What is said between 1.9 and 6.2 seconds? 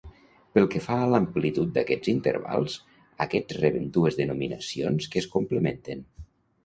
intervals, aquests reben dues denominacions que es complementen.